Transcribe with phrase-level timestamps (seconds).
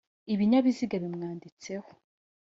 [0.33, 1.89] ibinyabiziga bimwanditseho